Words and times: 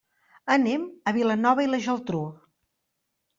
Anem 0.53 0.85
a 1.11 1.13
Vilanova 1.17 1.67
i 1.67 1.69
la 1.75 1.81
Geltrú. 1.85 2.23